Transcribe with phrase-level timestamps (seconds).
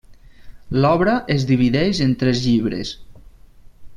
[0.85, 2.97] L'obra es divideix en tres llibres.